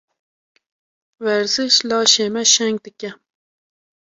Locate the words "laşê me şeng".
1.89-2.77